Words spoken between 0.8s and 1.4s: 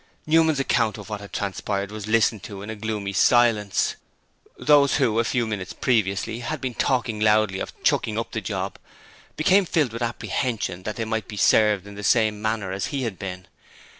of what had